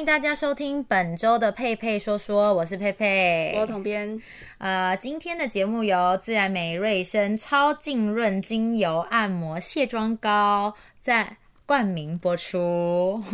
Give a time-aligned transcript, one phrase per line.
[0.00, 4.18] 迎大家收听本周的佩佩说说，我是佩佩，我统编。
[4.56, 13.22] 呃，今天的节目由自然美瑞生超净润精油按摩卸妆膏在冠名播出。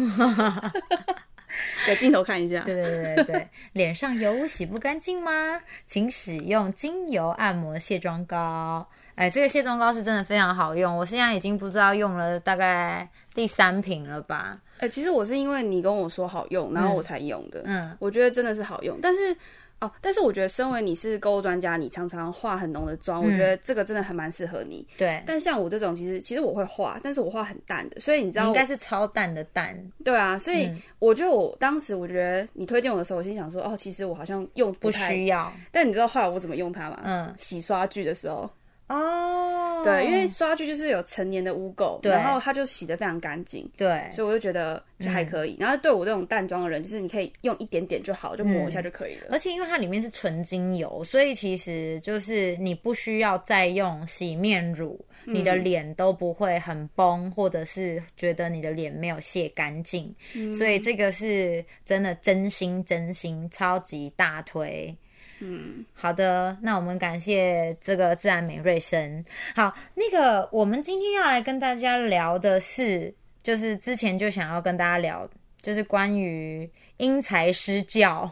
[1.86, 2.62] 给镜头看一下。
[2.62, 5.60] 对对对对，脸上油污洗不干净吗？
[5.86, 8.84] 请使用精油按摩卸妆膏。
[9.14, 14.58] 哎，这个卸妆膏是真的非常好用，我现在已经不知道用了大概第三瓶了吧。
[14.78, 17.62] 哎，其实我是因为你跟我说好用，然后我才用的。
[17.64, 19.36] 嗯，我觉得真的是好用，但是
[19.78, 24.86] 哦，但是我觉得身为你是购物专家，你常常化很浓的妆，我觉得这个真的还蛮适合你。
[24.96, 29.78] 对，但像我这种，其实其实我会化，但是我化很淡的，所以你知道应该是超淡的淡。
[30.02, 35.52] 对啊，所以我觉得我当时我觉得你推荐我的时候，我心想说，哦，其实我好像用不需要。
[35.70, 37.00] 但你知道后来我怎么用它吗？
[37.04, 38.50] 嗯，洗刷具的时候。
[38.88, 39.45] 哦，
[39.86, 45.56] 对，因为刷具就是有成年的污垢，然后它就洗的非常干净，对，所以我就觉得就还可以。
[45.58, 49.28] 然后对我这种淡妆的人，就是你可以用一点点就好，就抹一下就可以了。
[49.30, 60.14] 而且因为它里面是纯精油，所以其实就是你不需要再用洗面乳，你的脸都不会很崩，或者是觉得你的脸没有卸干净。
[60.52, 64.94] 所以这个是真的真心真心超级大推。
[65.40, 69.24] 嗯，好的，那我们感谢这个自然美瑞生。
[69.54, 75.28] 好，那个我们今天要来跟大家聊的是，就是之前就想要跟大家聊，
[75.60, 78.30] 就是关于因材施教，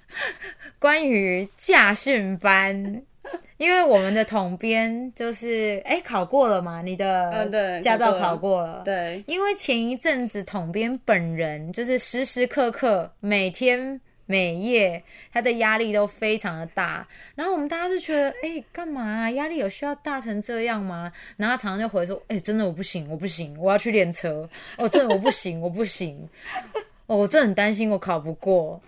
[0.78, 3.02] 关于驾训班。
[3.58, 9.22] 因为我们的统编就是哎考过了嘛，你的驾照考过了，对。
[9.26, 14.00] 因为前一阵子统编本人就是时时刻刻每天。
[14.28, 21.10] 每夜他的压力都非常的大，然后我们大家就觉得，哎，干嘛压力有需要大成这样吗？
[21.38, 26.28] 然后他常常就回说，哎，真的我不行，我不行，我要去练车，哦，真的我不行，我不行，
[27.06, 28.80] 哦，我真的很担心我考不过。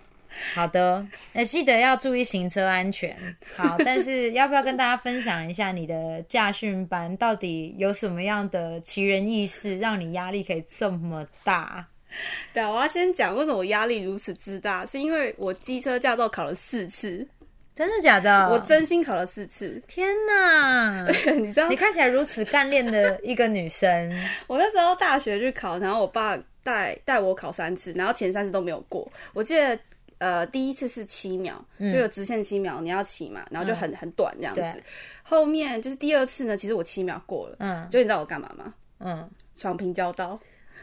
[0.53, 3.17] 好的，哎，记得要注意行车安全。
[3.57, 11.85] 好，但是要不要跟大家分享一下你的驾训班到底有什么样的奇人异事，让你压力可以这么大？
[12.53, 17.27] 对啊，我要先讲为什么我压力如此之大，是因为我机车驾照考了四次，
[17.75, 18.49] 真的假的？
[18.49, 21.05] 我真心考了四次， 天哪！
[21.39, 24.11] 你知道，你看起来如此干练的一个女生。
[24.47, 29.11] 我那时候大学去考，然后我爸带带我考三次，然后前三次都没有过。
[29.33, 29.79] 我记得
[30.19, 34.83] 呃，第一次是七秒，就有直线七秒，你要骑嘛，然后就很很短这样子。
[35.23, 38.71] 后面就是第二次呢，其实我七秒过了，嗯，就你知道我干嘛吗？
[38.99, 40.39] 嗯，闯平交道。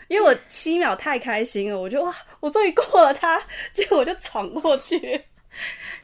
[0.09, 3.41] 因为我七秒太开心了，我就哇，我终于过了它，
[3.73, 5.21] 结果我就闯过去。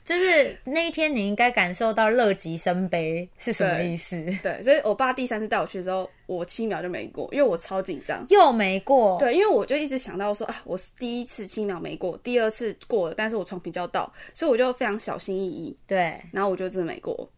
[0.05, 4.17] 就是那一天，你应该感受到乐极生悲是什么意思？
[4.43, 9.19] 对，所以我爸第三次带我去的时候，我七秒就没过，因为我超紧张，又没过。
[9.19, 15.77] 对，因为我就一直想到说啊，我第一次七秒没过，第二次过了，但是我闯比较到，所以我就非常小心翼翼。
[15.87, 17.31] 对，然后我就真的没过，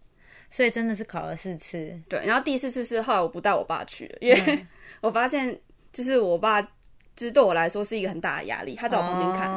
[0.49, 2.01] 所以真的是考了四次。
[2.09, 4.67] 对，然后第四次是后来我不带我爸去了，因为
[5.03, 5.57] 我发现。
[5.97, 6.69] 就是我爸，就
[7.21, 8.75] 是对我来说是一个很大的压力。
[8.75, 9.49] 他在我旁边看，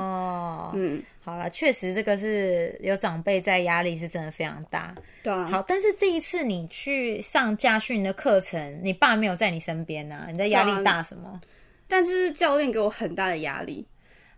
[0.74, 4.96] 嗯，好了，确实这个是有长辈在，压力是真的非常大。
[5.22, 11.42] 对啊，好，但是这一次你去上家训的课程，你爸没有在你身边呢，你在压力大什么？
[11.90, 13.86] 但是教练给我很大的压力。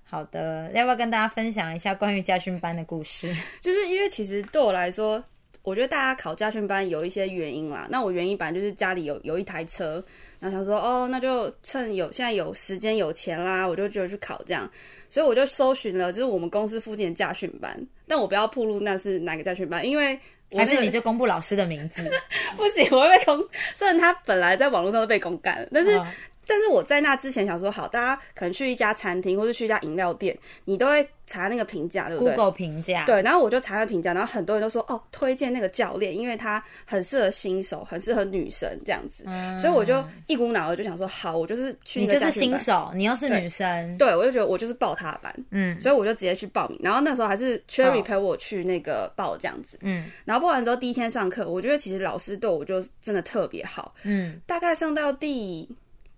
[0.03, 3.31] 好的，要不要跟大家分享一下关于家训班的故事？
[3.61, 5.23] 就是因为其实对我来说。
[5.63, 7.87] 我觉得大家考驾训班有一些原因啦。
[7.89, 10.03] 那我原因本来就是家里有有一台车，
[10.39, 14.69] 然后想说哦，那就趁有现在有时间有钱啦，我就就去考这样。
[15.09, 17.79] 所以我就搜寻了，就是我们公司附近的驾训班。
[18.07, 20.19] 但我不要铺路那是哪个驾训班，因为
[20.53, 22.09] 还是你就公布老师的名字，
[22.57, 23.47] 不行，我会被公。
[23.75, 26.01] 虽然他本来在网络上都被公干了，但是。
[26.51, 33.21] 但是我在那之前想说，好，大家可能去一家餐厅或者去一家饮料店，你都会查那个评价，对不对？Google 评价，对。
[33.21, 39.23] 然后我就查了评价，然后很多人都说，哦，推荐那个教练，因为他很适合新手，很适合女生这样子。
[39.57, 42.01] 所以我就一股脑的就想说，好，我就是去。
[42.01, 45.79] 你就是新手，你又是女生，对我就觉得我就是报他的班，嗯。
[45.79, 50.11] 所以我就直接去报名，然后那时候还是 Cherry 陪我去那个报这样子，嗯。
[50.25, 54.41] 然后报完之后第一天上课，我觉得其实老师对我就真的特别好，嗯。
[54.45, 55.69] 大概上到第。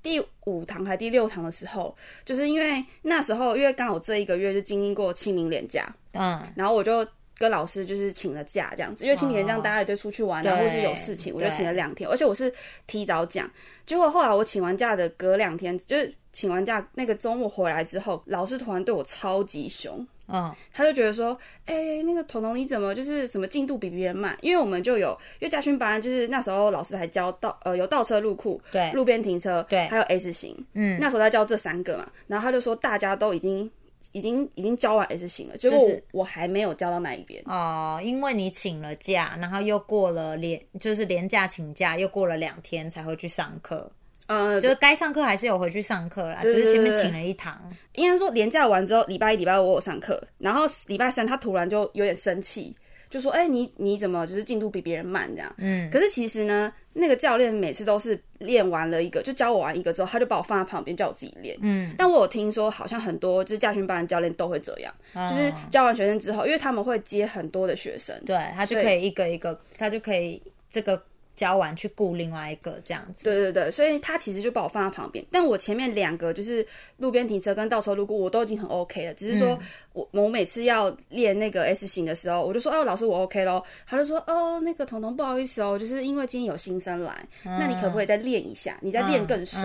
[0.04, 1.96] 第五堂还第六堂的时候，
[2.26, 7.08] 就是因为那时候，因为刚好这一个月就经历过清明连假，嗯，然后我就
[7.38, 12.54] 跟老师就是请了假这样子，因为清明连假大家也都出去玩啊，或是有事情，我就请了两天，而且我是
[12.86, 13.50] 提早讲，
[13.86, 20.06] 结果后来我请完假的隔两天，就是请完假那个周末回来之后，老师突然对我超级凶。
[20.28, 24.38] 嗯，他就觉得说，哎，那个彤彤你怎么就是什么进度比别人慢？
[24.42, 25.10] 因为我们就有，
[25.40, 32.10] 因为家训班就是那时候老师还教倒呃有倒车入库，对，路边停车，对，还有 S 型，嗯，那时候他教这三个嘛。
[32.28, 33.70] 然后他就说大家都已经
[34.14, 43.92] 已经已经教完 S 型了，结果我还没有教到那一边哦，因为你请了假，然后又过了连就是连假请假，又过了两天才会去上课。
[44.28, 47.60] 呃，就是该上课还是有回去上课啦，只是前面请了一堂。
[47.96, 52.76] 应该说连假完之后，礼拜一、礼拜五我有上课，然后礼拜三他突然就有点生气，
[53.10, 61.58] 就说：“哎，你你怎么就是进度比别人慢这样？”嗯，可是其实呢，那个教练每次都是练完了一个，就教我完一个之后，他就把我放在旁边叫我自己练。
[61.62, 70.42] 嗯，但我有听说，好像很多就是驾训班的教练都会这样，就是教完学生之后，因为他们会接很多的学生，对他就可以一个一个，他就可以
[70.72, 71.00] 这个。
[71.36, 76.66] 教完去雇另外一个这样子，对对对，所以他其实就把我放在旁边，但我前面两个就是
[76.98, 79.58] 路边停车跟倒车路过，我都已经很 OK 了，只是说
[79.94, 89.60] 我我每次要练那个 S 型的时候，我就说哦老师我 OK 咯，他就说哦那个彤彤不好意思哦，就是因为今天有新生来，那你可不可以再练一下，你再练更熟，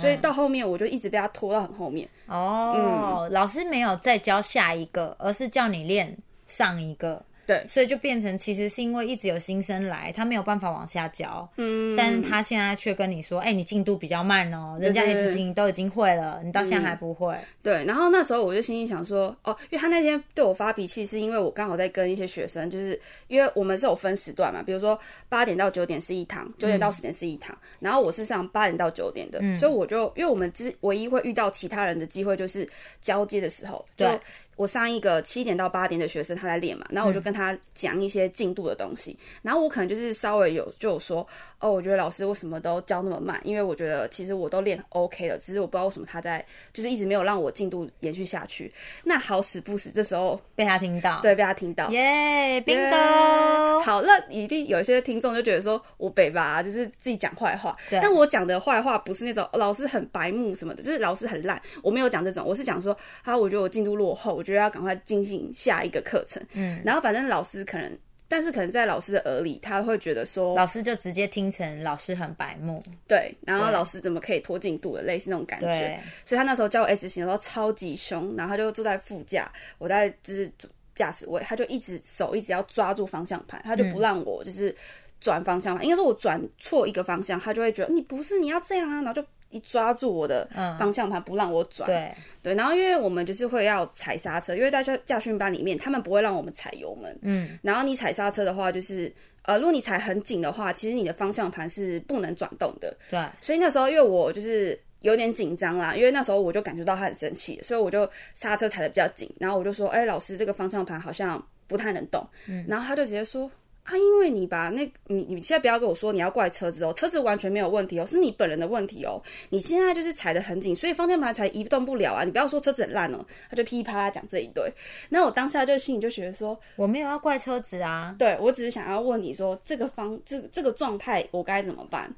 [0.00, 2.08] 所以到后面我就一直被他拖到很后面。
[2.26, 6.16] 哦，老师没有再教下一个，而是叫你练
[6.46, 7.24] 上一个。
[7.46, 17.38] 对，所以就变成其实是因为一直有新生来，他没有办法往下教，嗯，但是他现在却跟你说，哎，你进度比较慢哦，人家 S 型都已经会了，你到现在还不会。
[17.62, 24.98] 对，然后那时候我就心里想说，哦，因为他那天对我发脾气，是因为我刚好在跟一些学生，就是因为我们是有分时段嘛，比如说
[25.28, 32.68] 八点到九点是一堂，九点到十点是一堂，然后我是上八点到九点的，所以我就因为我们之唯一会遇到其他人的机会就是
[33.00, 34.06] 交接的时候，就。
[34.56, 41.26] 我上一个七点到八点的学生，他在练嘛，然后我就跟他讲一些进度的东西，然后我可能就是稍微有就有说，
[41.60, 43.38] 哦，我觉得老师为什么都教那么慢？
[43.44, 46.42] 因为我觉得其实我都练 OK 了，只是我不知道为什么他在
[46.72, 48.72] 就是一直没有让我进度延续下去。
[49.04, 64.45] 那好死不死，这时候被他听到，对，被他听到，耶，bingo，好，那一定有些听众就觉得说我北吧，就是自己讲坏话，但我讲的坏话不是那种老师很白目什么的，就是老师很烂，我没有讲这种，我是讲说，啊，我觉得我进度落后。
[64.46, 67.98] 觉得要赶快进行下一个课程，嗯，然后反正老师可能，
[68.28, 80.50] 但是可能在老师的耳里，他会觉得说，老师就直接听成老师很白目，对，然后老师怎么可以拖进度的，类似那种感觉，所以他那时候教我 S 型的时候超级凶，然后他就坐在副驾，我在就是
[80.94, 84.74] 驾驶位，他就一直手一直要抓住方向盘，他就不让我就是
[85.20, 89.26] 转方向盘，应该说我转错一个方向，他就会觉得你不是你要这样啊，然后就。
[89.50, 90.48] 一抓住我的
[90.78, 92.12] 方向盘不让我转，对。
[92.42, 99.12] 对，然后因为我们就是会要踩刹车，因为在教驾训班里面他们不会让我们踩油门，嗯，然后你踩刹车的话，就是
[99.42, 113.50] 呃，如果你踩很紧的话，其实你的方向盘是不能转动的，对，所以那时候因为我就是有点紧张啦，因为那时候我就感觉到他很生气，所以我就刹车踩的比较紧，然后我就说，哎，老师这个方向盘好像不太能动，嗯，然后他就直接说。
[113.86, 119.22] 啊，因为你把那，你你现在不要跟我说你要怪车子哦，车子完全没有问题哦，是你本人的问题哦。
[119.50, 122.24] 你现在就是踩得很紧，所以方向盘才移动不了啊。
[122.24, 124.68] 你不要说车子很烂哦，他就噼里啪啦讲这一堆。
[125.08, 132.12] 那我当下就心里就觉得说，我没有要怪车子啊，对我只是想要问你说这个方这这个状态我该怎么办？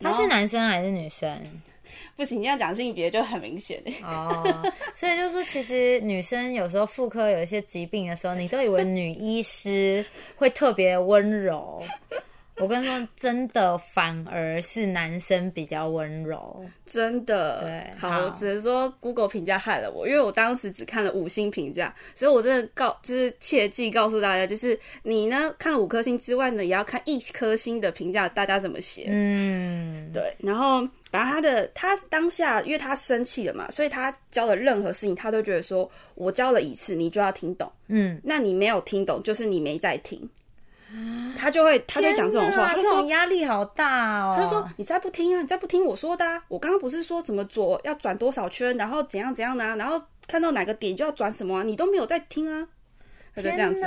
[0.00, 1.30] 他是男生还是女生？
[2.16, 4.62] 不行，你要讲性别就很明显哦。
[4.94, 10.04] 所以就是说，其实女生有时候妇科有一些疾病的时候，你都以为女医师
[10.36, 11.82] 会特别温柔。
[12.62, 17.60] 我跟你说，真的反而是男生比较温柔，真的。
[17.60, 29.06] 对，好，我只能说 Google 评价害了我，因为我当时只看了五星评价，所以我真的告，就是切记告诉大家，就是你呢看了五颗星之外呢，也要看一颗星的评价，大家怎么写。
[29.08, 30.32] 嗯，对。
[30.38, 37.70] 然后，反正他的他当下，因为他生气了嘛，所以他教的任何事情，他都觉得说我教了一次，你就要听懂。
[37.88, 40.28] 嗯，那你没有听懂，就是你没在听。
[41.38, 44.34] 他就会，他就讲这种话，他就说压力好大哦。
[44.36, 49.74] 他就说你再不听啊，你再不听我说的，啊，我刚刚不是说怎么左要转多少圈，然后怎样怎样呢？
[49.76, 52.66] 然后看到哪个点就要转什么啊，你都没有在听啊。
[53.34, 53.86] 他就这样子，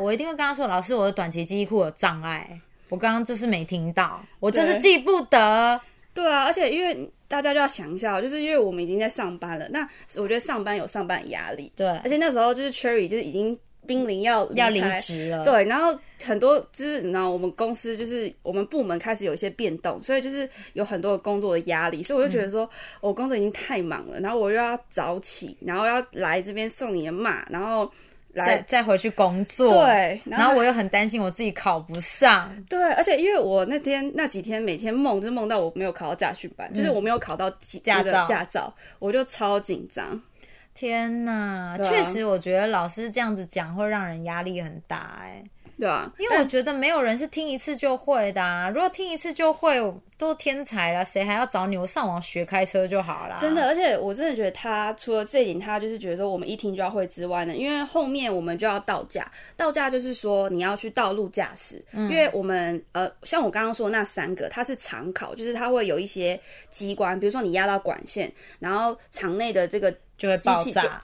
[0.00, 2.58] 我一定会跟他说，老师，我的短期记忆库有障碍，
[2.88, 5.78] 我刚刚就是没听到，我就是记不得。
[6.14, 9.86] 对啊，而且因为大家就要想一下，就是因为我们已经在上班了，那
[10.16, 11.70] 我觉得上班有上班压力。
[11.76, 13.58] 对，而且那时候就是 Cherry 就是已经。
[13.86, 22.68] 濒临要要离职了，对，然后很多就是你知道，我们公司就是我们部门开始有一些变动，所以就是有很多的工作的压力，所以我就觉得说，
[23.00, 27.90] 我工作已经太忙了，然后我又要早起，然后要来这边送你的骂，然后
[28.32, 37.48] 来再回去工作，对，然后我又很担心我自己考不上，对，而且因为我那天那几天每天梦就是梦到我没有考到驾训班，就是我没有考到
[37.82, 40.20] 驾照，驾照，我就超紧张。
[40.76, 45.18] 天呐，确实，我觉得老师这样子讲会让人压力很大。
[45.22, 45.42] 哎，
[45.78, 48.68] 对啊，因为我觉得没有人是听一次就会的啊。
[48.68, 49.76] 如果听一次就会，
[50.18, 51.76] 都天才了，谁还要找你？
[51.76, 53.36] 我上网学开车就好了。
[53.40, 66.38] 真的，而且我真的觉得他除了这一点，他就是觉得说我们一听就要会之外呢，因为后面我们就要到驾，到驾就是说你要去道路驾驶，因为我们呃，像我刚刚说那三个，它是常考，就是它会有一些
[66.70, 69.94] 机关，比如说你压到管线，然后场内的这个。
[70.16, 71.00] 就会爆炸，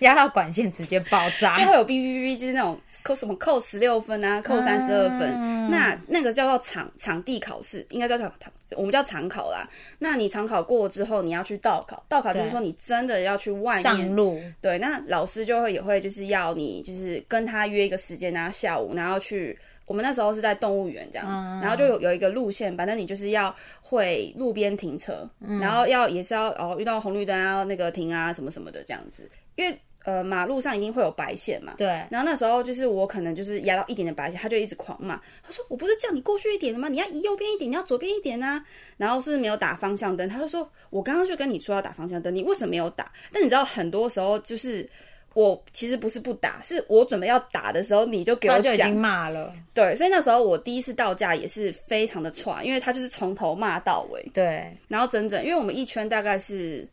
[0.00, 5.70] 压到管线直接爆炸，就会有哔哔哔，就是那种扣什么扣十六分啊，扣三十二分。
[5.70, 8.30] 那那个叫做场场地考试，应该叫叫
[8.76, 9.68] 我们叫场考啦。
[9.98, 14.40] 那你场考过之后，你要去道考，道考就是说你真的要去外面上路。
[14.60, 19.58] 对，那老师就会也会就是要你就是跟他约一个时间，然后下午然后去。
[19.86, 25.28] 我们那时候是在动物园这样，然后就有有一个路线，反正你就是要会路边停车，
[25.60, 31.74] 然后要也是要哦遇到红绿灯要那个停啊什么什么的这样子，因为呃马路上一定会有白线嘛。
[31.76, 31.86] 对。
[32.10, 36.88] 然后那时候就是我可能就是压到一点点白线，他就一直狂骂，他说我不是叫你过去一点的吗？
[36.88, 38.64] 你要移右边一点，你要左边一点啊。
[38.96, 43.12] 然后是没有打方向灯，他就说我刚刚就跟你说要打方向灯，你为什么没有打？
[43.32, 44.88] 但你知道很多时候就是。
[45.34, 49.52] 我其实不是不打，是我准备要打的时候，你就给我讲骂了。
[49.74, 54.24] 对，所以那时候我第一次到家也是非常的喘，因为他就是从头骂到尾。
[54.32, 56.88] 对，然后整整，因为我们一圈大概是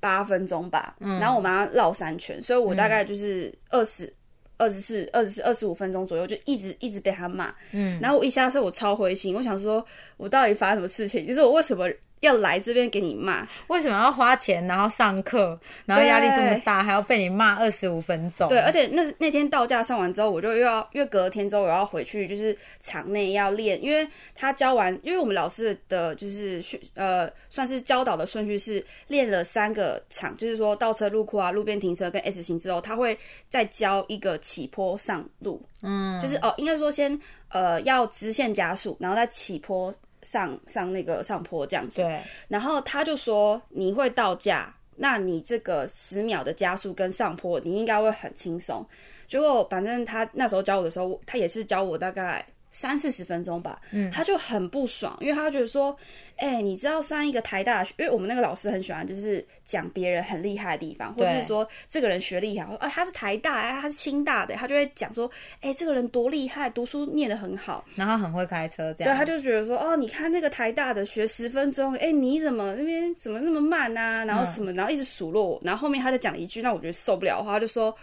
[0.00, 4.12] 八分钟吧，然后我们要绕三圈，所以我大概就是二十
[4.56, 7.54] 二十四、二十四、二十五分钟左右，就一直一直被他骂。
[7.70, 9.84] 嗯，然后我一下车我超灰心，我想说，
[10.16, 11.26] 我到底发生什么事情？
[11.26, 11.88] 就是我为什么？
[12.20, 18.48] 要来这边给你骂，为什么要花钱，然后上课，然后压力这么大，还要被你骂二十五分钟？
[18.48, 33.16] 对，而且那那天到驾上完之后，我就又要，因为隔天之后我要回去，就是场内要练，因为他教完，因为我们老师的就是训，呃，算是教导的顺序是练了三个场，就是说倒车入库啊、路边停车跟 S 型之后，他会
[33.48, 37.18] 再教一个起坡上路，嗯，就是哦，应该说先
[37.50, 39.94] 呃要直线加速，然后再起坡。
[40.26, 42.20] 上上那个上坡这样子，对。
[42.48, 48.84] 然后他就说你会到家，那你这个十秒的加速跟上坡，你应该会很轻松。
[49.26, 52.44] 结果反正他那时候教我的时候，他也是教我大概。
[52.76, 55.96] 三四十分钟吧，嗯，他就很不爽，因为他觉得说，
[56.36, 65.30] 哎，你知道上一个台大，因为我们那个老师很喜欢就是讲别人很厉害的地方，或是说这个人学厉害，说啊他是台大，哎他是清大的，他就会讲说，
[65.62, 74.22] 哎这个人多厉害，读书念得很好，然后很会开车，这样，对，他就觉得说，哦，你看那个台大的学十分钟，哎你怎么那边怎么那么慢啊？
[74.26, 77.96] 然后什么，然后一直数落我，然后后面他就讲一句，那我觉得受不了的话，就说，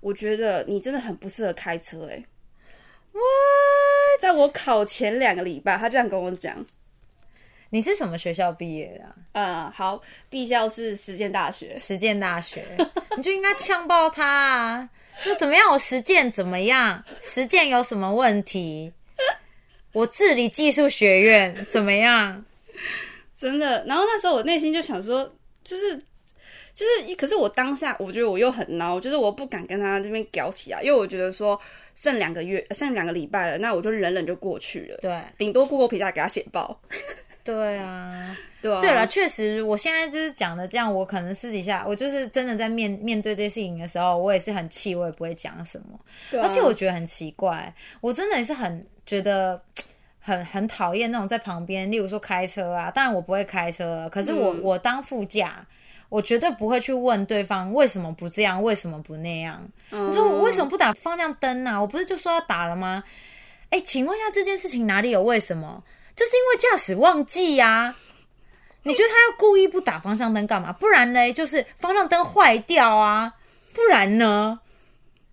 [0.00, 2.20] 我觉得你真的很不适合开车，哎。
[3.16, 3.22] 哇！
[4.20, 6.64] 在我考前两个礼拜，他这样跟我讲
[7.70, 11.76] ：“你是什么学校毕业的？”嗯，好，毕校是实践大学。
[11.76, 12.64] 实践大学，
[13.16, 14.88] 你就应该呛爆他啊！
[15.24, 15.70] 那怎么样？
[15.72, 17.02] 我实践怎么样？
[17.22, 18.92] 实践有什么问题？
[19.92, 22.44] 我治理技术学院怎么样？
[23.36, 23.84] 真的。
[23.86, 26.00] 然后那时候我内心就想说，就是。
[26.74, 31.58] 就是，可是我当下我觉得我又很孬，就是我不敢跟他这边搞起来，因为我觉得说
[31.94, 34.98] 剩两个月，剩两个礼拜了，那我就忍忍就过去了。
[35.00, 36.78] 对，顶多过过皮下给他写报。
[37.42, 38.80] 对啊，对啊。
[38.80, 45.98] 对了，确实，我现在就是讲的这样，我可能私底下我就是真的在面面对这些事情的时候，我也是很气，我也不会讲什么。
[46.42, 49.62] 而且我觉得很奇怪，我真的也是很觉得
[50.18, 55.66] 很很讨厌那种在旁边，例如说开车啊，当然我不会开车，可是我我当副驾。
[56.08, 59.62] 我绝对不会去问对方为什么不这样，为什么不那样。
[59.90, 61.80] 你说我为什么不打方向灯呢？
[61.80, 63.02] 我不是就说要打了吗？
[63.70, 65.82] 哎，请问一下这件事情哪里有为什么？
[66.14, 67.94] 就是因为驾驶忘记呀。
[68.84, 70.72] 你觉得他要故意不打方向灯干嘛？
[70.72, 73.34] 不然呢，就是方向灯坏掉啊。
[73.74, 74.60] 不然呢，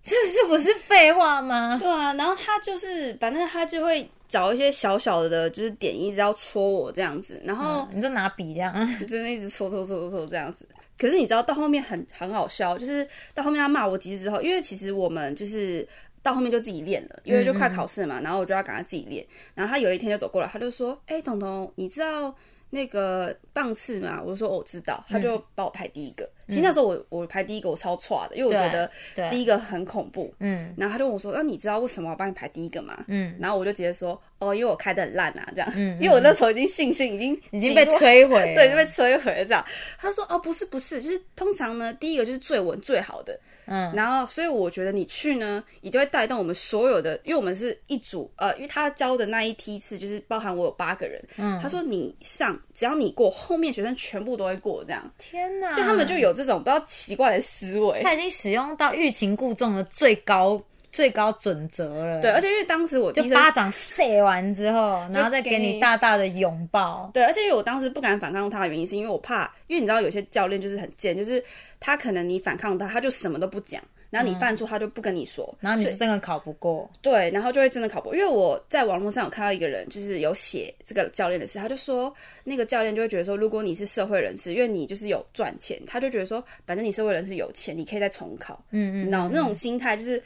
[0.04, 1.78] 这是不是废话吗？
[1.80, 4.10] 对啊，然后他就是，反正他就会。
[4.34, 10.68] 找一些小小的，就是点，一直要戳我这样子，然后你就拿笔这样， 就是一直戳戳戳戳戳这样子。
[10.98, 15.88] 可是你知道到后面很很好笑，就是到后面他骂我几次之后，因为其实我们就是
[16.24, 19.24] 到后面就自己练了，因为就快考试嘛，然后我就要赶快自己练。
[19.54, 22.36] 然后他有一天就走过来，他就说：“哎，彤彤，你知道
[22.72, 26.28] 那个棒次吗？”我说：“我知道。”他就把我排第一个。
[26.48, 28.90] 其实那时候我我排第一个，我超错的，因为我觉得
[29.30, 30.34] 第一个很恐怖。
[30.40, 39.64] 嗯，然后他就问我说：“那你知道为什么我帮你排第一个吗？”嗯，然后我就直接说：“哦，因为我开的很烂啊，这样。”嗯，因为我那时候已经信心已经已经被摧毁， 对，就被摧毁了这样。
[39.98, 51.24] 他说：“哦，不是不是，就是通常呢，第一个就是最稳最好的。”嗯，然后所以我觉得你去呢，你就会带动我们所有的，因为我们是一组，呃，因为他教的那一梯次就是包含我有八个人。
[51.38, 55.10] 嗯，他说你上，只要你过，后面学生全部都会过，这样。
[55.18, 55.74] 天哪！
[55.74, 58.02] 就他们就有这种不知道奇怪的思维。
[58.02, 60.62] 他已经使用到欲擒故纵的最高
[60.92, 62.22] 最高准则了。
[62.22, 67.10] 对，而且因为当时我就巴掌塞完之后，然后再给你大大的拥抱。
[67.14, 71.44] 对，而且因为我当时不敢反抗他的原因，是因为我怕，因为你知道有些教练就是很贱，就是
[71.80, 73.82] 他可能你反抗他，他就什么都不讲。
[74.14, 78.16] 然后你犯错，他就不跟你说，然后你是真的考不过，对，然后就会真的考不过。
[78.16, 90.22] 因为我在网络上有看到一个人，就是有写这个教练的事，他就说那个教练就会觉得说，如果你是社会人士，因为你就是有赚钱，他就觉得说，反正你社会人士有钱，你可以再重考，嗯嗯，然后那种心态就是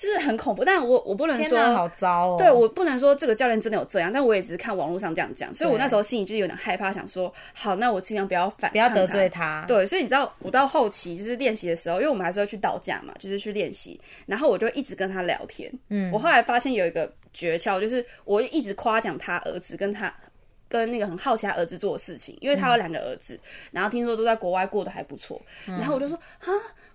[0.00, 0.64] 就是很恐怖。
[0.64, 9.62] 但我我不能说好糟哦，对我不能说这个教练真的有这样，但我也只是看网络上这样讲，所以我那时候心里就是有点害怕，想说好，那我尽量不要反，不要得罪他。
[9.68, 14.00] 对，所以你知道，我到后期就是练习的时候，因为我们还是要去导架嘛，就是去练习。
[14.24, 20.12] 然后我就一直跟他聊天，嗯，我后来发现有一个诀窍，就是我一直夸奖他儿子，跟他
[20.70, 23.38] 跟那个很好奇他儿子做的事情，因为他有两个儿子，
[23.72, 26.48] 然后听说都在国外过得还不错，然后我就说啊，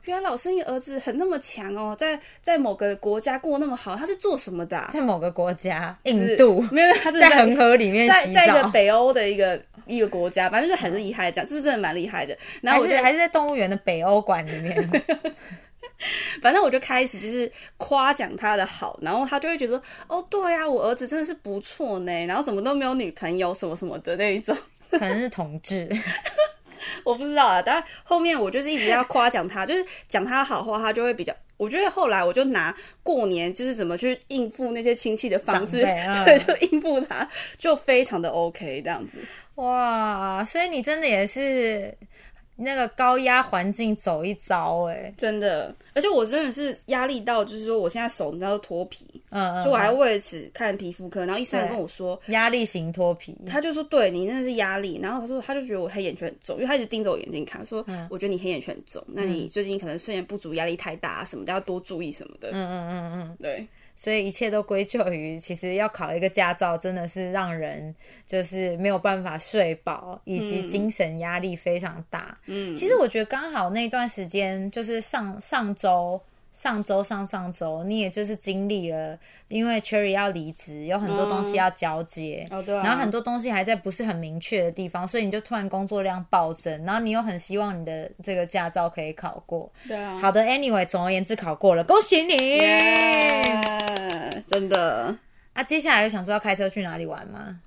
[0.05, 4.89] 原来老生意儿子很那么强哦，在在某个国家过那么好，他是做什么的？
[4.93, 12.37] 在某个国家，印度，没有，他是在恒河里面在在一个北欧的一个一个国家，反正就是很厉害，这样这是真的蛮厉害的。
[12.61, 15.03] 然后我觉得还是在动物园的北欧馆里面。
[16.41, 24.55] 反正我就开始就是夸奖他的好，然后他就会觉得哦，对啊，我儿子真的是不错呢，然后怎么都没有女朋友什么什么的那一种，
[24.91, 25.89] 可能是同志，
[27.03, 27.61] 我不知道啊。
[27.61, 31.33] 但后面我就是一直要夸奖他，就是讲他好话，他就会比较。
[31.57, 39.17] 我觉得后来我就拿过年就是怎么去应付那些亲戚的方式，对，就应付他，就非常的 OK 这样子。
[39.55, 41.97] 哇，所以你真的也是。
[42.57, 63.67] 那个高压环境走一遭，哎，真的，而且我真的是压力到，就是说我现在手你知道脱皮，嗯，嗯就我还为此看皮肤科，然后医生跟我说压力型脱皮，他就说对你真的是压力，然后他说他就觉得我黑眼圈很重，因为他一直盯着我眼睛看，说我觉得你黑眼圈很重，那你最近可能睡眠不足、压力太大什么的，要多注意什么的，嗯嗯嗯嗯，对。
[63.95, 67.95] 所以一切都归咎于，其实要考一个驾照真的是让人
[68.27, 72.37] 就是没有办法睡饱，以及精神压力非常大。
[72.45, 76.21] 嗯，其实我觉得刚好那段时间就是上上周。
[76.55, 90.17] 上周、上上周，你也就是经历了，因为 Cherry 要离职，有很多东西要交接，哦对，然后很多东西还在不是很明确的地方，所以你就突然工作量暴增，然后你又很希望你的这个驾照可以考过，对啊。
[90.17, 92.59] 好的，Anyway，总而言之考过了，恭喜你，
[94.47, 95.13] 真的。
[95.51, 97.59] 啊，接下来有想说要开车去哪里玩吗？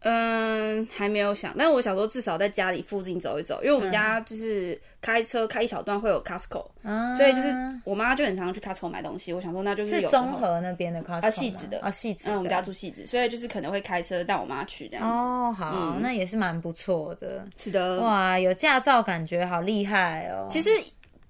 [0.00, 7.48] 嗯，还没有想，但是我想说至少在家里附近走一走，因为我们家就是开车开一小段会有 Costco，嗯所以就是
[7.84, 9.32] 我妈就很常去 Costco 买东西。
[9.32, 12.28] 我想说那就是是综合那边的 Costco 啊，细子的啊，戏子。
[12.30, 15.12] 嗯，我们家住细子，所以就是可能会开车带我妈去这样子。
[15.12, 17.44] 哦，好，那也是蛮不错的。
[17.56, 20.46] 是的，哇，有驾照感觉好厉害哦。
[20.48, 20.70] 其实。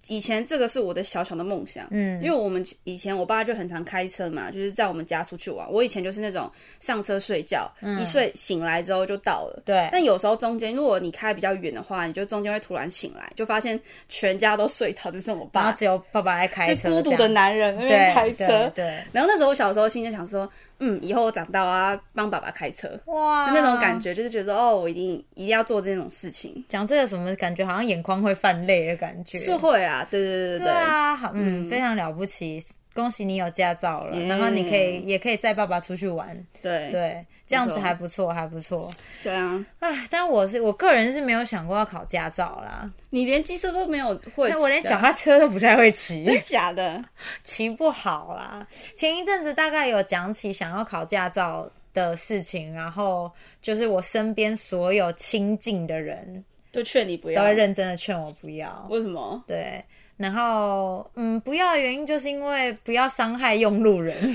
[0.07, 5.71] 以前这个是我的小小的梦想，嗯，因为我们以前我爸就很常开车嘛，就是在我们家出去玩。
[5.71, 9.63] 我以前就是那种上车睡觉，一睡醒来之后就到了。
[9.67, 9.89] 对。
[9.93, 18.71] 但有时候中间，如果你开比较远的话，你就中间会突然醒来，就发现全家都睡着，只剩我爸，只有爸爸在开车，孤独的男人在开车。
[18.75, 18.85] 对。
[19.13, 20.51] 然后那时候我小时候心就想说。
[20.81, 22.89] 嗯，以后长大啊，帮爸爸开车。
[23.07, 26.65] 哇，那种感觉就是觉得哦，我一定一定要做这种事情。
[26.69, 29.39] 讲这个什么感觉，好像眼眶会泛泪的感觉。
[29.39, 30.69] 是会啊，对对对对对。
[30.69, 32.63] 啊，好，嗯，非常了不起，
[32.99, 36.37] 恭喜你有驾照了，然后你可以也可以载爸爸出去玩。
[36.61, 37.25] 对对。
[37.47, 38.91] 这样子还不错，还不错。
[39.23, 42.91] 对啊，唉，但我是我个人是没有想过要考驾照啦。
[43.09, 47.03] 你连机车都没有会，我连脚踏车都不太会骑，真假的？
[47.45, 48.67] 骑不好啦。
[48.95, 53.33] 前一阵子大概有讲起想要考驾照的事情，然后
[53.63, 58.87] 就是我身边所有亲近的人都劝你不要，都会认真的劝我不要。
[58.91, 59.43] 为什么？
[59.47, 59.83] 对，
[60.19, 64.15] 然后嗯，不要的原因就是因为不要伤害用路人。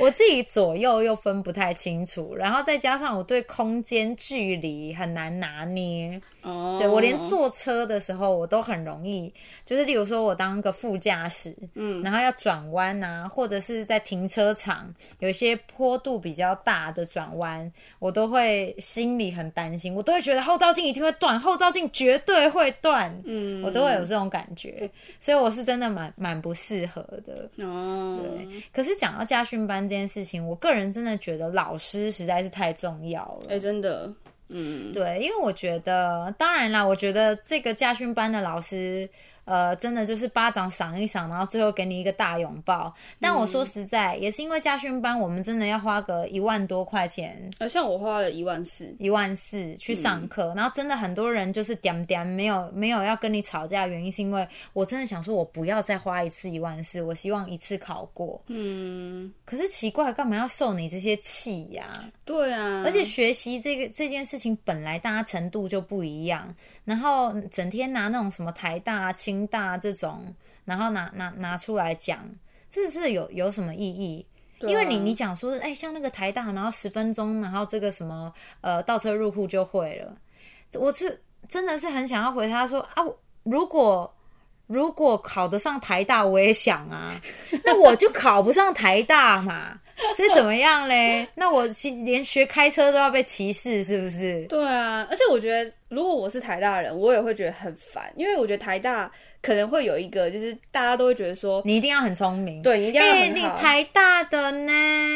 [0.00, 6.20] 我自己左右又分不太清楚，然后再加上我对空间距离很难拿捏。
[6.44, 9.32] 哦，对我连坐车的时候我都很容易，
[9.64, 27.48] 就是例如说我当个副驾驶，嗯，然后要转弯啊，或者是在停车场有一些坡度比较大的转弯，我都会心里很担心，我都会觉得后照镜一定会断，后照镜绝对会断，嗯，我都会有这种感觉，所以我是真的蛮蛮不适合的。
[27.64, 33.46] 哦，对，可是讲到家训班这件事情，我个人真的觉得老师实在是太重要了。
[33.48, 34.12] 哎，真的。
[34.48, 39.08] 嗯，对，因为我觉得，当然啦，我觉得这个家训班的老师，
[39.44, 42.92] 呃，真的就是巴掌赏一赏，然后最后给你一个大拥抱。
[43.20, 58.42] 但我说实在，也是因为家训班，我们真的要花个一万多块钱，呃，像我花了一万四，一万四去上课，然后真的很多人就是点点没有没有要跟你吵架，原因是因为我真的想说，我不要再花一次一万四，我希望一次考过。
[58.48, 62.04] 嗯，可是奇怪，干嘛要受你这些气呀？
[62.24, 66.54] 对啊，而且学习这个这件事情本来大家程度就不一样，
[66.84, 72.18] 然后整天拿那种什么台大啊、清大这种，然后拿拿拿出来讲，
[72.70, 74.26] 这是有有什么意义？
[74.60, 80.16] 因为你你讲说，哎，像那个台大，然后十分钟，然后这个什么呃倒车入库就会了，
[80.74, 83.02] 我是真的是很想要回他说啊，
[83.42, 84.10] 如果
[84.66, 87.20] 如果考得上台大，我也想啊，
[87.64, 89.78] 那我就考不上台大嘛。
[90.16, 91.28] 所以怎么样嘞？
[91.36, 91.64] 那我
[92.04, 94.44] 连学开车都要被歧视，是不是？
[94.46, 103.56] 对啊，而且我觉得，如果我是台大人，我也会觉得很烦，因为我觉得台大可能会有一个，就是大家都会觉得说，你一定要很聪明，对，你一定要很好。
[103.56, 104.72] 你台大的呢，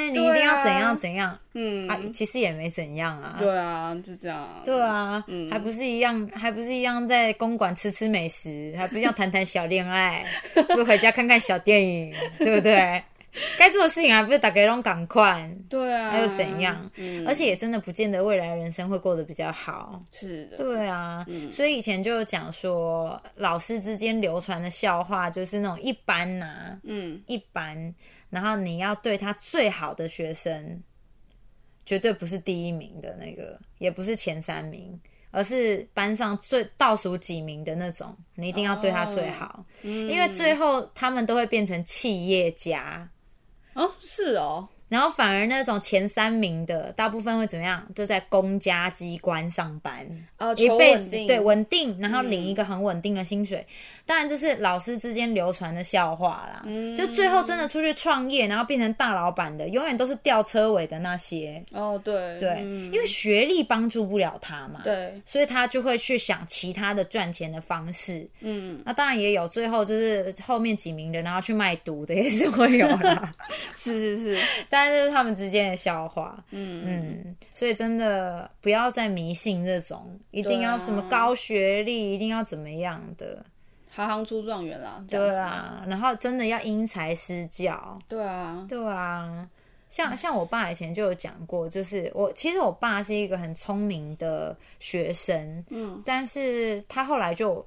[0.06, 1.38] 你一定要怎样怎样？
[1.54, 3.36] 嗯，啊，其实也没怎样啊。
[3.38, 4.62] 对啊，就这样。
[4.64, 10.24] 对啊，嗯，还不是一样，还不是一样在公馆吃吃美食，还不是要谈谈小恋爱，
[10.74, 13.02] 不回家看看小电影，对不对？
[13.58, 15.50] 该做的事情还不是打给龙赶快？
[15.68, 16.90] 对啊，还又怎样？
[17.26, 20.02] 而且也真的不见得未来人生会过得比较好。
[20.12, 21.26] 是的，对啊。
[21.52, 27.94] 所以以前就讲说，老师之间流传的笑话就是那种一般呐，嗯，一般。
[28.30, 30.82] 然后你要对他最好的学生，
[31.86, 43.08] 绝对不是第一名的那个，也不是前三名，而是班上最倒数几名的那种，你一定要对他最好，因为最后他们都会变成企业家。
[43.78, 44.68] 哦，是哦。
[44.88, 47.86] 然后反而那种前三名的，大部分会怎么样？
[47.94, 50.06] 就在公家机关上班，
[50.38, 53.66] 哦，一辈子对稳定，然后领一个很稳定的薪水。
[54.06, 56.64] 当然这是老师之间流传的笑话啦。
[56.96, 61.62] 就最后真的出去创业，然后变成大老板的，永远都是吊车尾的那些。
[61.72, 68.26] 哦，对对，因为学历帮助不了他嘛，对，所以他就会去想其他的赚钱的方式。
[68.40, 73.34] 嗯，那当然也有最后就是后面几名的，然后去卖毒的也是会有啦。
[73.74, 74.42] 是 是是。
[74.70, 83.44] 但 是他们之间的笑话，嗯嗯，所以真的不要再迷信这种，一定要什么高学历，一定要怎么样的，
[83.88, 89.48] 行行出状元啦，对啊，然后真的要因材施教，对啊，对啊，
[89.88, 97.66] 像像我爸以前就有讲过，就是我其实我爸是一个很聪明的学生，嗯，但是他后来就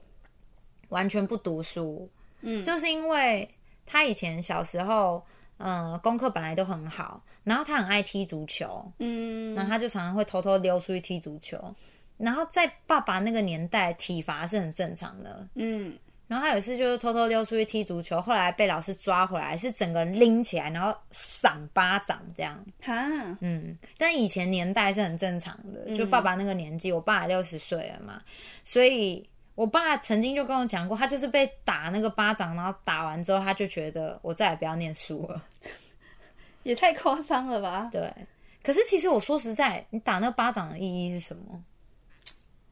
[0.90, 2.08] 完全不读书，
[2.42, 3.50] 嗯，就是因为
[3.86, 5.24] 他以前小时候。
[5.64, 11.58] 嗯，功课本来都很好，然后他很爱踢足球，嗯，然后他就常常会偷偷溜出去踢足球。
[12.18, 15.98] 然后在爸爸那个年代，体罚是很正常的，嗯。
[16.28, 22.64] 然后他有一次就是偷偷溜出去踢足球，后来被老师抓回来，是整个人拎起来，然后赏巴掌这样。
[22.82, 23.06] 哈，
[23.42, 23.78] 嗯。
[23.98, 28.22] 但以前年代是很正常的，就爸爸那个年纪，我爸也六十岁了嘛，
[28.64, 29.28] 所以。
[29.62, 35.40] 我爸曾经就跟我讲过，他就是被打那个巴掌，然后打完之后，他就觉得我再也不要念书了，
[36.64, 37.88] 也太夸张了吧？
[37.92, 38.12] 对。
[38.64, 41.64] 可是其实我说实在，你打那个巴掌的意义是什么？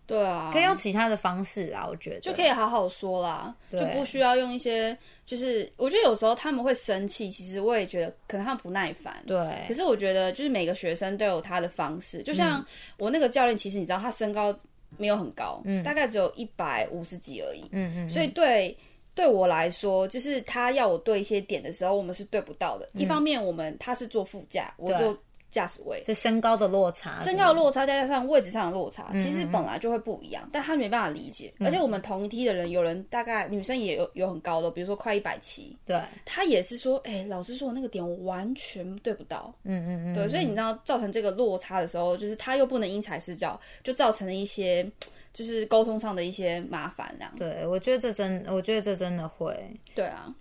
[0.07, 4.97] 对啊，可以用其他的方式啊，我觉得就可以好好说啦，就不需要用一些，
[5.27, 9.23] 就是我觉得有时候他们会生气，其实我也觉得可能他们不耐烦。
[9.27, 9.63] 对。
[9.67, 12.65] 可是我觉得就是每个学生都有他的方式，就像
[12.97, 14.51] 我那个教练，其实你知道他身高。
[14.97, 18.75] 没有很高，嗯，大概只有一百五十几而已，嗯嗯，所以对
[19.15, 22.89] 对我来说，就是他要我对一些点的时候，我们是对不到的。
[22.93, 25.17] 一方面，我们他是坐副驾，我坐。
[25.51, 31.53] 驾驶位，所以身高的落差，身高的落差再加上位置上的落差，其实本来就会不一样，但他没办法理解。
[31.59, 44.89] 而且我们同一梯的人，有人大概女生也有有很高的，比如说快一百七，对，他也是说，哎，老师说那个点我完全对不到，嗯嗯嗯，对，所以你知道造成这个落差的时候，就是他又不能因材施教，就造成了一些
[45.33, 47.33] 就是沟通上的一些麻烦，这样。
[47.37, 49.55] 对，我觉得这真，我觉得这真的会，
[49.95, 50.33] 对啊。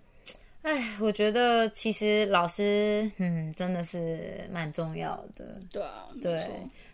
[0.61, 5.59] 哎，我觉得其实老师，嗯，真的是蛮重要的。
[5.71, 6.47] 对啊，对。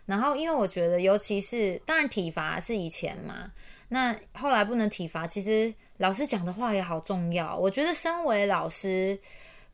[0.04, 3.50] 然后，因为我觉得，尤其是当然体罚是以前嘛，
[3.88, 7.56] 那后来不能体罚，其实老师讲的话也好重要。
[7.56, 9.18] 我觉得身为老师，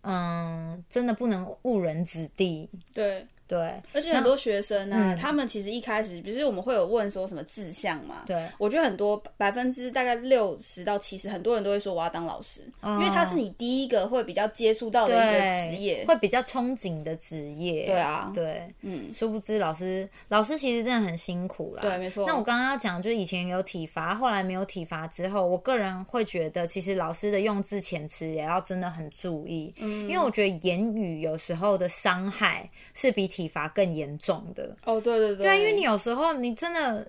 [0.02, 2.68] 嗯，真的不能误人子弟。
[2.94, 3.26] 对。
[3.52, 17.84] 对，而且很多学生呢，他们其实一开始，比如我们会有问说什么志向嘛，对，我觉得很多百分之大概六十到七十，很多人都会说我要当老师，因为他是你第一个会比较接触到的一个职业，会比较憧憬的职业。
[17.84, 21.82] 对啊，对，嗯，殊不知老师老师其实真的很辛苦啦。
[21.82, 22.26] 对，没错。
[22.26, 34.12] 那我刚刚要讲，就是以前有体罚，后来没有体罚之后，我个人会觉得，其实老师的用字遣词也要真的很注意，嗯，因为我觉得言语有时候的伤害是比体罚更严。
[34.18, 37.04] 重的哦，对对对，对，因为你有时候你真的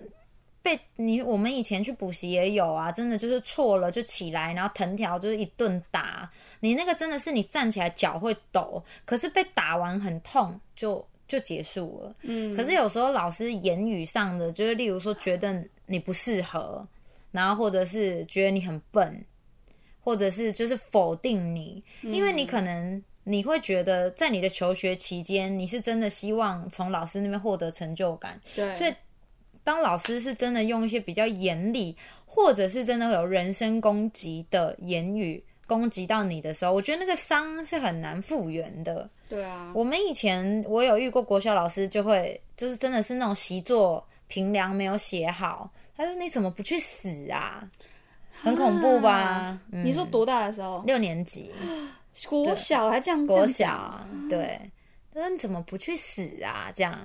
[0.62, 12.16] 被你我们以前去补习也有啊，真的就是错了就起来，然后藤条就是一顿打，你那个真的是你站起来脚会抖，可是被打完很痛就就结束了。
[12.22, 16.84] 嗯，可是有时候老师言语上的，就是例如说觉得你不适合，
[17.30, 19.24] 然后或者是觉得你很笨，
[20.00, 23.00] 或者是就是否定你，因为你可能。
[23.24, 28.40] 你会觉得，在你的求学期间，你是真的希望从老师那边获得成就感。
[28.54, 28.94] 对，所以
[29.64, 39.08] 当老师是真的用一些比较严厉，或者是真的会有人身攻击的言语攻击到你的时候，我觉得那个伤是很难复原的。
[39.28, 47.66] 对啊，我们以前我有遇过国小老师，就会就是真的是那种习作评量没有写好，他说你怎么不去死啊？
[48.42, 49.58] 很恐怖吧？
[49.70, 50.82] 你说多大的时候？
[50.86, 51.50] 六年级。
[52.28, 54.00] 国小还这样国小
[54.30, 54.70] 对，
[55.12, 56.70] 那你怎么不去死啊？
[56.74, 56.98] 这样，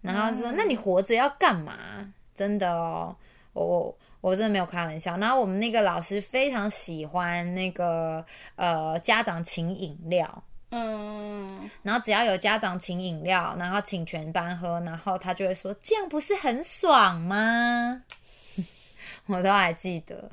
[0.00, 2.12] 然后说，那你活着要干嘛？
[2.34, 3.16] 真的哦，
[3.52, 5.16] 我我真的没有开玩笑。
[5.16, 8.24] 然后我们那个老师非常喜欢那个
[8.56, 18.02] 呃家长请饮料，嗯，然后只要有家长请饮料，然后请全班喝，然后他就会说，这样不是很爽吗？
[19.26, 20.30] 我都还记得。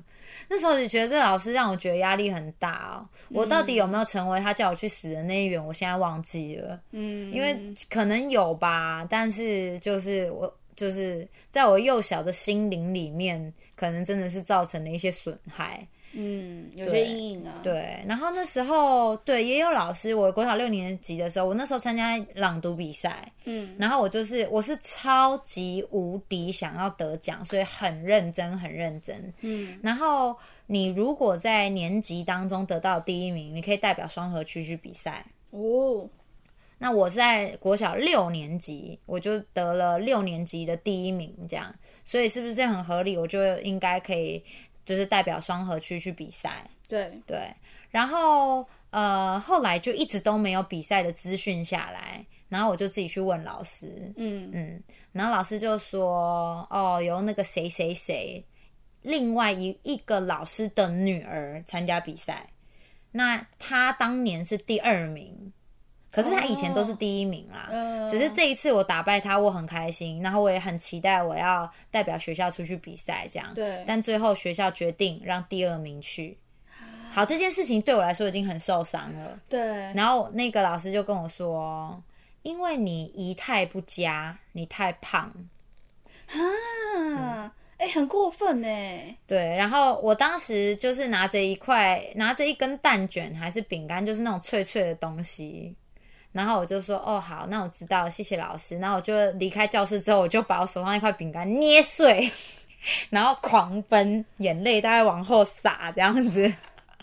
[0.54, 3.10] 那时候就觉得这老师让我觉得压力很大哦。
[3.30, 5.66] 我到底有没有成为他叫我去死的那一员？
[5.66, 6.80] 我现在忘记了。
[6.92, 7.58] 嗯，因为
[7.90, 15.88] 可能有吧，但是就是我就是在我幼小的心灵里面，可能真的是造成了一些损害。
[16.16, 17.60] 嗯，有些阴影啊。
[17.64, 36.08] 对，然后那时候对也有老师，我国小六年级的时候，我那时候参加朗读比赛，嗯，然后我就是我是超级无敌想要得奖，所以很认真很认真，嗯，然后你如果在年级当中得到第一名，你可以代表双河区去比赛哦。
[36.78, 41.74] 那我在国小六年级，我就得了六年级的第一名，这样，
[42.06, 43.18] 所以是不是这很合理？
[43.18, 44.44] 我就应该可以。
[44.86, 47.12] 就是代表双河区去比赛，对。
[47.26, 47.54] 对，
[47.90, 54.50] 然后呃后来就一直都没有比赛的资讯下来，然后我就自己去问老师，嗯。
[54.54, 58.44] 嗯，然后老师就说，哦，由那个谁谁谁，
[59.02, 62.50] 另外一一个老师的女儿参加比赛，
[63.12, 65.54] 那她当年是第二名。
[66.14, 67.68] 可是他以前都是第一名啦，
[68.12, 73.52] 只是这一次我打败他，我很开心，然后我也很期待我要代表学校出去比赛这样。
[73.56, 76.38] 对，但最后学校决定让第二名去。
[77.12, 79.40] 好，这件事情对我来说已经很受伤了。
[79.50, 79.60] 对，
[79.94, 82.00] 然后那个老师就跟我说
[82.44, 85.34] ：“因为你仪态不佳，你太胖。”
[86.30, 88.68] 啊，哎，很过分呢。
[89.28, 95.76] 对，然后我当时就是拿着一块，拿着一根蛋卷还是饼干，就是那种脆脆的东西。
[96.34, 98.78] 然后我就说哦好，那我知道，谢谢老师。
[98.80, 102.30] 然后我就离开教室之后，我就把我手上那块饼干捏碎，
[103.10, 106.52] 然后狂奔，眼泪大概往后洒，这样子。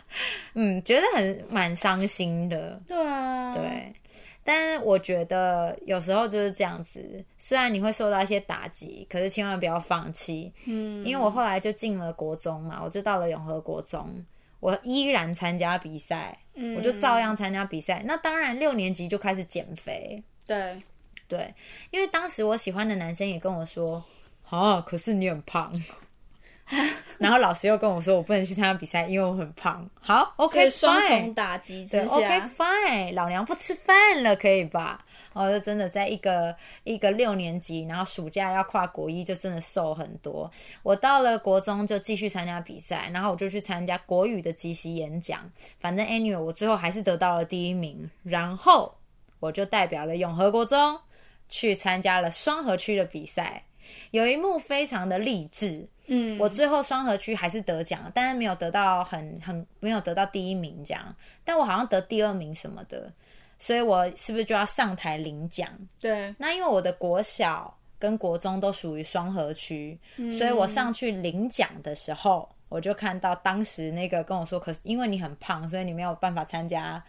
[0.55, 2.79] 嗯，觉得很蛮伤心的。
[2.87, 3.95] 对啊，对。
[4.43, 10.53] 但是我觉得有时候就是这样子，虽然你会受到一些打击，可是千万不要放弃。
[10.65, 14.25] 嗯，因为我后来就进了国中嘛，我就到了永和国中。
[14.59, 16.37] 我依然参加比赛，
[16.77, 18.03] 我就照样参加比赛。
[18.07, 20.23] 那当然，六年级就开始减肥。
[20.47, 20.83] 对，
[21.29, 21.55] 对，
[21.91, 24.03] 因为当时我喜欢的男生也跟我说
[24.51, 25.73] ：“啊，可是你很胖。”
[27.19, 35.05] 然后老师又跟我说：“我不能去参加比赛，因为我很胖。”好，OK，双重打击之下，OK，Fine，老娘不吃饭了，可以吧？
[35.33, 36.55] 哦，就真的在一个
[36.85, 40.51] 一个六年级，然后暑假要跨国一，就真的瘦很多。
[40.83, 45.49] 我到了国中就继续参加比赛，然后我就去参加国语的即席演讲。
[45.79, 48.11] 反正 anyway，我最后还是得到了第一名。
[48.23, 48.93] 然后
[49.39, 50.99] 我就代表了永和国中
[51.49, 53.63] 去参加了双河区的比赛。
[54.11, 63.13] 有一幕非常的励志，嗯，我最后双河区还是得奖，但是没有得到很很没有得到第一名这样，但我好像得第二名什么的。
[63.63, 65.69] 所以我是不是就要上台领奖？
[66.01, 69.99] 对，那因为我的国小跟国中都属于双河区，
[70.39, 77.05] 所以我上去领奖的时候，我就看到当时那个跟我说，可是因为你很胖，所以你没有办法参加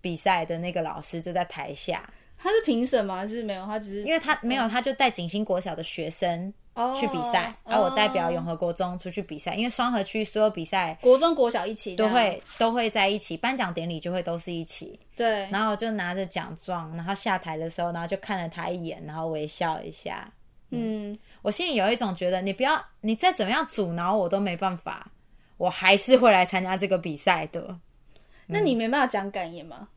[0.00, 2.10] 比赛的那个老师就在台下，
[2.42, 3.16] 他是评审吗？
[3.16, 3.66] 还是没有？
[3.66, 6.52] 他只是因为他没有，他就带景星国小的学生
[6.98, 9.54] 去比赛，然后我代表永和国中出去比赛。
[9.54, 14.98] 因为双河区所有比赛，国中国小一起都会都会在一起，颁奖典礼就会都是一起。
[15.14, 20.32] 对，然后就拿着奖状，然后下台的时候，然后就看了他一眼，然后微笑一下。
[20.70, 25.10] 嗯，我心里有一种觉得，你不要，你再怎么样阻挠我都没办法，
[25.58, 27.76] 我还是会来参加这个比赛的。
[28.46, 29.88] 那你没办法讲感言吗？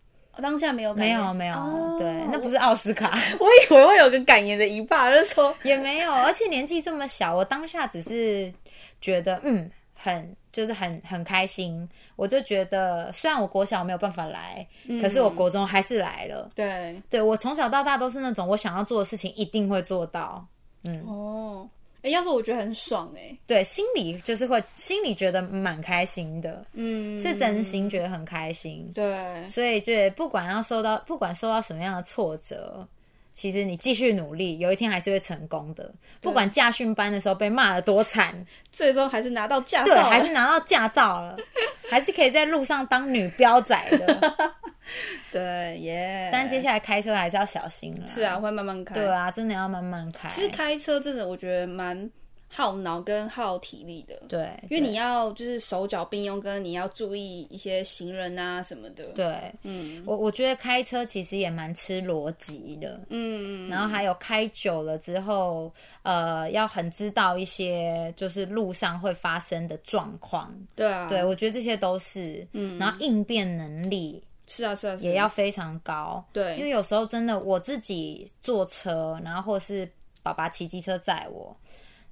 [0.41, 3.17] 当下没有，没有，没有，对，那不是奥斯卡。
[3.39, 8.51] 我以为会有个感言的一半，就说 也没有，而且年纪这么小，我当下只是
[8.99, 11.87] 觉得，嗯，很就是很很开心。
[12.15, 14.65] 我就觉得，虽然我国小没有办法来，
[15.01, 16.49] 可是我国中还是来了。
[16.55, 20.45] 对，对我从小到大都是那种我想要做的事情一定会做到。
[20.83, 21.69] 嗯，哦。
[22.03, 32.87] 哎，要是我觉得很爽哎，对，心里就是会心里觉得蛮开心的，嗯，是真心觉得很开心，对，所以就不管要受到不管受到什么样的挫折，
[33.33, 35.91] 其实你继续努力，有一天还是会成功的。
[36.21, 41.35] 不管驾训班的时候被骂的多惨，最终还是拿到驾照，还是拿到驾照了，
[41.89, 44.53] 还是可以在路上当女标仔的。
[45.31, 48.05] 对耶，但接下来开车还是要小心了。
[48.05, 48.93] 是啊，会慢慢开。
[48.93, 50.29] 对啊，真的要慢慢开。
[50.29, 52.07] 其实开车真的，我觉得蛮
[52.55, 54.15] 耗脑跟耗体力的。
[54.29, 59.05] 对，因为你要就是手脚并用，跟你要注意一些行人啊什么的。
[59.15, 62.99] 对，嗯，我我觉得开车其实也蛮吃逻辑的。
[63.09, 70.53] 嗯，然后还有开久了之后，呃，要很知道一些就是路上会发生的状况。
[70.75, 74.23] 对啊，对我觉得这些都是，嗯，然后应变能力。
[74.45, 76.23] 是啊，是啊，也要非常高。
[76.33, 79.89] 对，因为有时候真的我自己坐车，然后或是
[80.21, 81.55] 爸爸骑机车载我，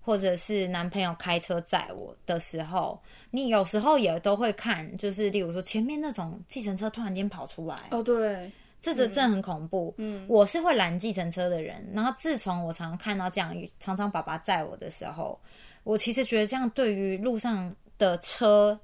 [0.01, 9.93] 或者是男朋友开车载我的时候，你有时候也都会看，就是例如说前面那种计程车突然间跑出来，哦，对，这这真的很恐怖。
[9.97, 15.39] 嗯，我是会拦计程车的人，然后自从我常常看到这样，常常爸爸载我的时候，
[15.83, 18.79] 我其实觉得这样对于路上的车。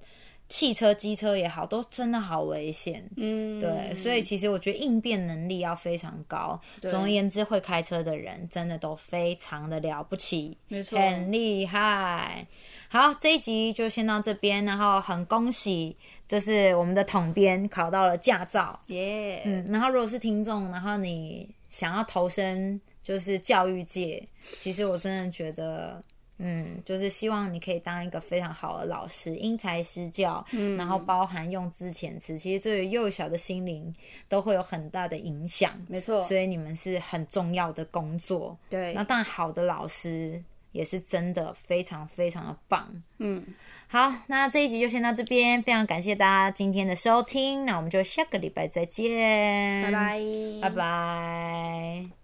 [0.49, 3.03] 汽车、机车也好，都真的好危险。
[3.17, 6.59] 嗯，对，所以其实我觉得应变能力要非常高。
[6.79, 12.47] 总而言之，会开车的人真的都非常的了不起，没错，很厉害。
[12.87, 19.41] 好，这一集就先到这边，然后很恭喜，就是我们的统编考到了驾照，耶。
[19.43, 26.01] 嗯，然后如果是听众，然后你想要投身就是教育界，其实我真的觉得。
[26.39, 33.93] 嗯，就是希望你可以当一个非常好的老师，因材施教，嗯，然后包含用字遣词，其实对于幼小的心灵
[34.29, 35.73] 都会有很大的影响。
[35.87, 38.57] 没错，所以你们是很重要的工作。
[38.69, 42.87] 对，那当然好的老师也是真的非常非常的棒。
[43.17, 43.43] 嗯，
[43.87, 50.19] 好，那这一集就先到这边，非常感谢大家今天的收听，那我们就下个礼拜再见，拜拜，
[50.61, 52.16] 拜拜。